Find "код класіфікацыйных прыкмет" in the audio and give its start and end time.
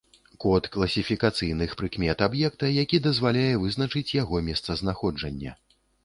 0.43-2.23